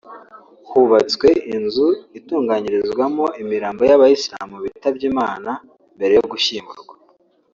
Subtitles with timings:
[0.69, 1.87] hubatswe inzu
[2.19, 5.51] itunganyirizwamo imirambo y’abayisamu bitabye Imana
[5.95, 6.93] mbere yo gushyingurwa